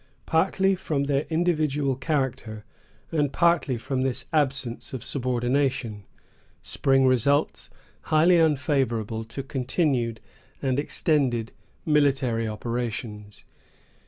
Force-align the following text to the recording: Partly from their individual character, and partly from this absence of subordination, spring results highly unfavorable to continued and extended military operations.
Partly 0.25 0.73
from 0.73 1.03
their 1.03 1.27
individual 1.29 1.95
character, 1.95 2.65
and 3.11 3.31
partly 3.31 3.77
from 3.77 4.01
this 4.01 4.25
absence 4.33 4.93
of 4.95 5.03
subordination, 5.03 6.05
spring 6.63 7.05
results 7.05 7.69
highly 8.05 8.39
unfavorable 8.39 9.23
to 9.25 9.43
continued 9.43 10.19
and 10.59 10.79
extended 10.79 11.51
military 11.85 12.47
operations. 12.47 13.45